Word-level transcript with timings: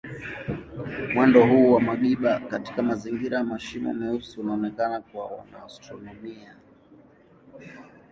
Mwendo 1.13 1.45
huu 1.47 1.73
wa 1.73 1.81
magimba 1.81 2.39
katika 2.39 2.81
mazingira 2.81 3.37
ya 3.37 3.43
mashimo 3.43 3.93
meusi 3.93 4.39
unaonekana 4.39 5.01
kwa 5.01 5.25
wanaastronomia. 5.27 6.55